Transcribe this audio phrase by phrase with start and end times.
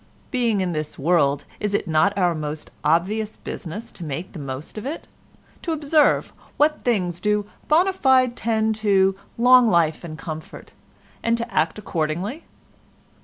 [0.31, 4.79] Being in this world is it not our most obvious business to make the most
[4.79, 10.71] of it—to observe what things do bona fide tend to long life and comfort,
[11.21, 12.45] and to act accordingly?